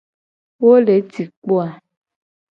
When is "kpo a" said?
1.37-1.67